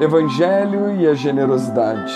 [0.00, 2.14] Evangelho e a generosidade.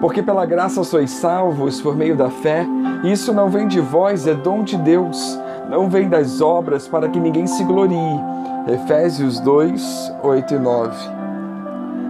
[0.00, 2.64] Porque pela graça sois salvos por meio da fé,
[3.02, 7.08] e isso não vem de vós, é dom de Deus, não vem das obras para
[7.08, 8.20] que ninguém se glorie.
[8.68, 10.96] Efésios 2, 8 e 9.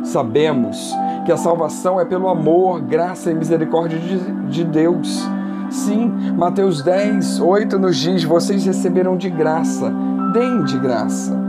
[0.04, 0.94] Sabemos
[1.24, 4.18] que a salvação é pelo amor, graça e misericórdia de,
[4.50, 5.26] de Deus.
[5.70, 9.90] Sim, Mateus 10, 8 nos diz: vocês receberam de graça,
[10.34, 11.47] deem de graça.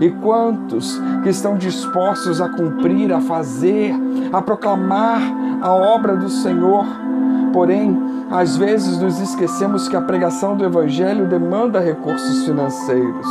[0.00, 3.94] E quantos que estão dispostos a cumprir, a fazer,
[4.32, 5.20] a proclamar
[5.60, 6.84] a obra do Senhor?
[7.52, 7.98] Porém,
[8.30, 13.26] às vezes nos esquecemos que a pregação do Evangelho demanda recursos financeiros.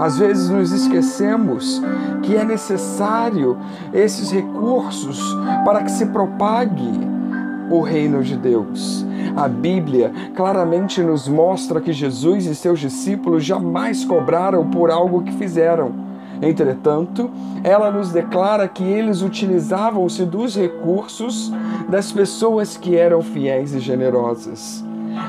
[0.00, 1.82] Às vezes nos esquecemos
[2.22, 3.58] que é necessário
[3.92, 5.20] esses recursos
[5.64, 7.21] para que se propague
[7.70, 9.04] o reino de Deus.
[9.36, 15.32] A Bíblia claramente nos mostra que Jesus e seus discípulos jamais cobraram por algo que
[15.32, 15.92] fizeram.
[16.40, 17.30] Entretanto,
[17.62, 21.52] ela nos declara que eles utilizavam-se dos recursos
[21.88, 24.84] das pessoas que eram fiéis e generosas.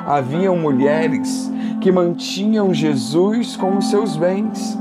[0.05, 4.77] Haviam mulheres que mantinham Jesus com os seus bens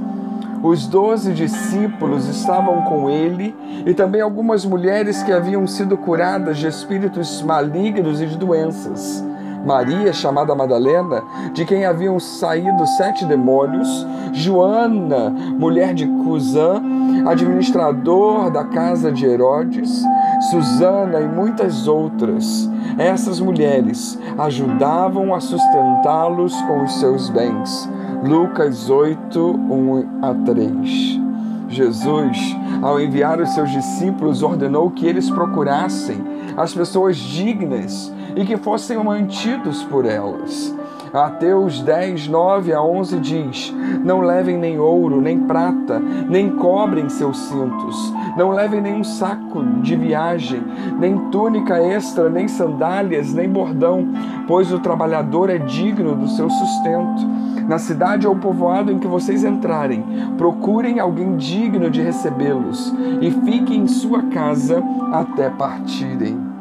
[0.62, 6.68] os doze discípulos estavam com ele e também algumas mulheres que haviam sido curadas de
[6.68, 9.24] espíritos malignos e de doenças.
[9.64, 16.82] Maria, chamada Madalena, de quem haviam saído sete demônios, Joana, mulher de Cusã,
[17.26, 20.02] administrador da casa de Herodes,
[20.50, 22.68] Susana e muitas outras.
[22.98, 27.88] Essas mulheres ajudavam a sustentá-los com os seus bens.
[28.22, 31.20] Lucas 8, 1 a 3.
[31.68, 32.38] Jesus,
[32.80, 36.22] ao enviar os seus discípulos, ordenou que eles procurassem
[36.56, 40.72] as pessoas dignas e que fossem mantidos por elas.
[41.12, 47.36] Mateus 10, 9 a 11 diz: Não levem nem ouro, nem prata, nem cobrem seus
[47.36, 50.62] cintos, não levem nenhum saco de viagem,
[50.98, 54.08] nem túnica extra, nem sandálias, nem bordão,
[54.48, 57.42] pois o trabalhador é digno do seu sustento.
[57.68, 60.02] Na cidade ou povoado em que vocês entrarem,
[60.38, 66.51] procurem alguém digno de recebê-los e fiquem em sua casa até partirem.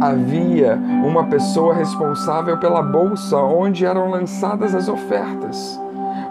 [0.00, 5.80] Havia uma pessoa responsável pela bolsa onde eram lançadas as ofertas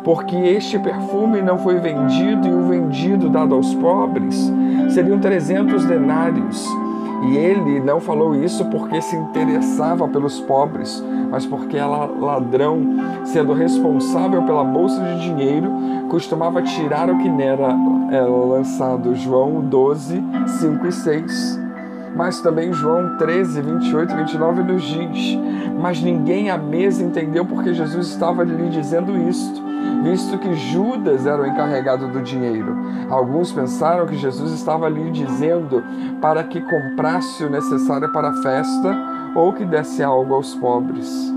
[0.05, 4.53] porque este perfume não foi vendido e o vendido dado aos pobres
[4.91, 6.63] seriam 300 denários.
[7.23, 12.81] E ele não falou isso porque se interessava pelos pobres, mas porque ela, ladrão,
[13.23, 15.71] sendo responsável pela bolsa de dinheiro,
[16.07, 17.75] costumava tirar o que era
[18.47, 19.15] lançado.
[19.15, 21.64] João 12, 5 e 6.
[22.15, 25.37] Mas também João 13, 28 e 29 nos diz:
[25.79, 29.65] Mas ninguém à mesa entendeu porque Jesus estava lhe dizendo isto
[30.03, 32.75] visto que Judas era o encarregado do dinheiro.
[33.09, 35.83] Alguns pensaram que Jesus estava lhe dizendo
[36.21, 38.95] para que comprasse o necessário para a festa
[39.35, 41.34] ou que desse algo aos pobres.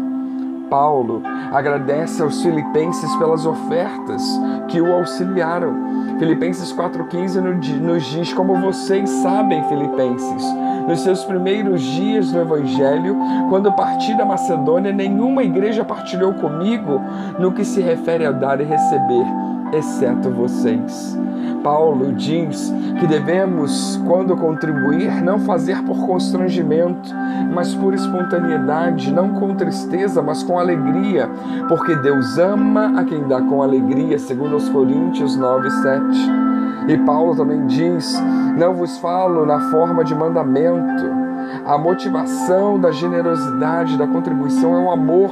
[0.69, 4.23] Paulo agradece aos filipenses pelas ofertas
[4.69, 5.75] que o auxiliaram.
[6.19, 7.41] Filipenses 4,15
[7.81, 10.45] nos diz: Como vocês sabem, Filipenses,
[10.87, 13.17] nos seus primeiros dias no Evangelho,
[13.49, 17.01] quando parti da Macedônia, nenhuma igreja partilhou comigo
[17.39, 19.27] no que se refere a dar e receber,
[19.73, 21.19] exceto vocês.
[21.63, 27.11] Paulo diz que devemos, quando contribuir, não fazer por constrangimento,
[27.53, 31.29] mas por espontaneidade, não com tristeza, mas com alegria,
[31.69, 36.49] porque Deus ama a quem dá com alegria, segundo os Coríntios 9, 7.
[36.89, 38.21] E Paulo também diz:
[38.57, 41.28] Não vos falo na forma de mandamento,
[41.65, 45.31] a motivação da generosidade, da contribuição é o amor.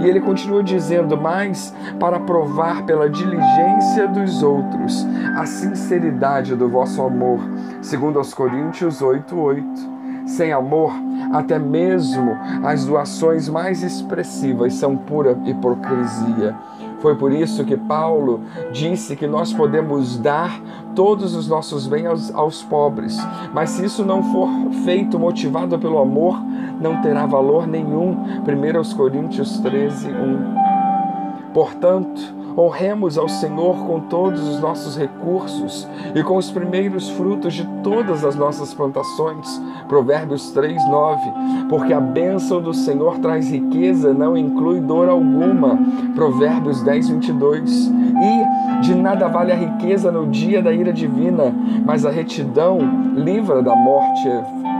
[0.00, 5.06] E ele continua dizendo: Mas para provar pela diligência dos outros
[5.36, 7.40] a sinceridade do vosso amor.
[7.80, 9.96] Segundo aos Coríntios 8, 8.
[10.26, 10.92] Sem amor,
[11.32, 16.56] até mesmo as doações mais expressivas são pura hipocrisia.
[17.00, 18.40] Foi por isso que Paulo
[18.72, 20.60] disse que nós podemos dar
[20.94, 23.16] todos os nossos bens aos, aos, pobres,
[23.52, 24.48] mas se isso não for
[24.84, 26.40] feito motivado pelo amor,
[26.80, 28.12] não terá valor nenhum.
[28.12, 31.52] 1 Coríntios 13, 1.
[31.52, 37.66] Portanto, Honremos ao Senhor com todos os nossos recursos e com os primeiros frutos de
[37.82, 39.60] todas as nossas plantações.
[39.88, 41.20] Provérbios 3, 9.
[41.68, 45.78] Porque a bênção do Senhor traz riqueza, não inclui dor alguma.
[46.14, 47.92] Provérbios 10, 22.
[47.92, 51.54] E de nada vale a riqueza no dia da ira divina,
[51.84, 52.78] mas a retidão
[53.14, 54.28] livra da morte.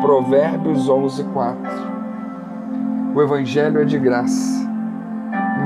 [0.00, 1.96] Provérbios 11, 4.
[3.14, 4.65] O Evangelho é de graça,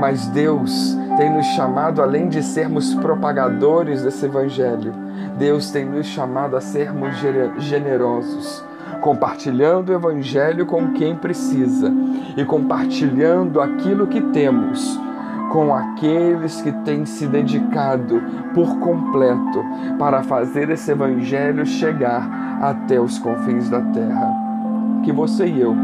[0.01, 4.91] mas Deus tem nos chamado, além de sermos propagadores desse Evangelho,
[5.37, 7.15] Deus tem nos chamado a sermos
[7.59, 8.65] generosos,
[8.99, 11.93] compartilhando o Evangelho com quem precisa
[12.35, 14.99] e compartilhando aquilo que temos
[15.51, 18.23] com aqueles que têm se dedicado
[18.55, 19.63] por completo
[19.99, 24.50] para fazer esse Evangelho chegar até os confins da terra.
[25.03, 25.75] Que você e eu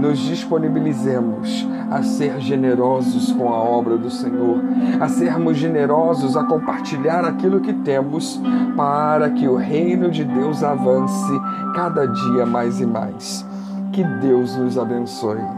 [0.00, 4.60] nos disponibilizemos a ser generosos com a obra do Senhor,
[5.00, 8.40] a sermos generosos a compartilhar aquilo que temos
[8.76, 11.32] para que o reino de Deus avance
[11.74, 13.44] cada dia mais e mais.
[13.92, 15.57] Que Deus nos abençoe.